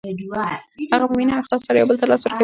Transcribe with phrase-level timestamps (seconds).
[0.03, 2.39] هغوی په مینه او اخلاص سره یو بل ته لاس ورکوي.